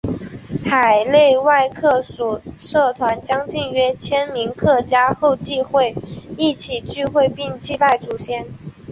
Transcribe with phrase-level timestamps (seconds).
[0.65, 5.93] 海内外客属社团将近约千名客家后裔会
[6.39, 8.47] 一起聚会并祭拜祖先。